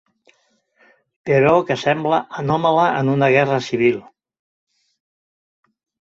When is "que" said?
1.67-1.75